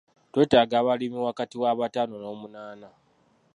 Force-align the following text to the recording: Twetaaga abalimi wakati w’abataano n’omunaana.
Twetaaga 0.31 0.75
abalimi 0.81 1.17
wakati 1.27 1.55
w’abataano 1.61 2.15
n’omunaana. 2.19 2.89